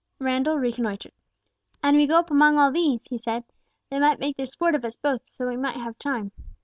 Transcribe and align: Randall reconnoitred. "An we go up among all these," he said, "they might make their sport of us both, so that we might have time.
Randall 0.17 0.57
reconnoitred. 0.57 1.13
"An 1.83 1.95
we 1.95 2.07
go 2.07 2.17
up 2.17 2.31
among 2.31 2.57
all 2.57 2.71
these," 2.71 3.05
he 3.07 3.19
said, 3.19 3.43
"they 3.91 3.99
might 3.99 4.17
make 4.17 4.35
their 4.35 4.47
sport 4.47 4.73
of 4.73 4.83
us 4.83 4.95
both, 4.95 5.27
so 5.27 5.43
that 5.45 5.51
we 5.51 5.57
might 5.57 5.75
have 5.75 5.95
time. 5.99 6.31